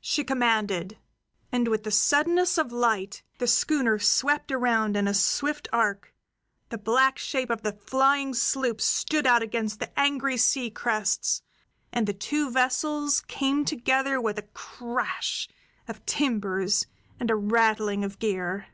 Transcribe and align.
she 0.00 0.24
commanded; 0.24 0.96
and 1.52 1.68
with 1.68 1.84
the 1.84 1.90
suddenness 1.90 2.56
of 2.56 2.72
light 2.72 3.22
the 3.36 3.46
schooner 3.46 3.98
swept 3.98 4.50
around 4.50 4.96
in 4.96 5.06
a 5.06 5.12
swift 5.12 5.68
arc, 5.70 6.14
the 6.70 6.78
black 6.78 7.18
shape 7.18 7.50
of 7.50 7.60
the 7.60 7.72
flying 7.74 8.32
sloop 8.32 8.80
stood 8.80 9.26
out 9.26 9.42
against 9.42 9.78
the 9.78 10.00
angry 10.00 10.38
sea 10.38 10.70
crests, 10.70 11.42
and 11.92 12.06
the 12.06 12.14
two 12.14 12.50
vessels 12.50 13.20
came 13.28 13.66
together 13.66 14.18
with 14.18 14.38
a 14.38 14.48
crash 14.54 15.46
of 15.88 16.06
timbers 16.06 16.86
and 17.20 17.30
a 17.30 17.36
rattling 17.36 18.02
of 18.02 18.18
gear. 18.18 18.68